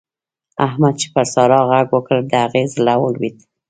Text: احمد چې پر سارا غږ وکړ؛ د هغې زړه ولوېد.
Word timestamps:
احمد 0.65 0.93
چې 1.01 1.07
پر 1.13 1.25
سارا 1.33 1.61
غږ 1.69 1.87
وکړ؛ 1.91 2.17
د 2.31 2.31
هغې 2.43 2.63
زړه 2.75 2.93
ولوېد. 2.99 3.37